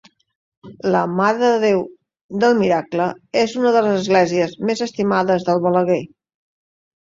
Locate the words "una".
3.61-3.75